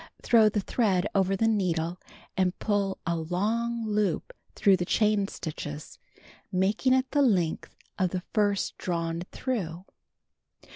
[0.23, 1.99] Throw the thread over the needle
[2.35, 5.99] and pull a long loop tlirough the chain stitches,
[6.51, 9.85] making it the length of the first drawn tlirough.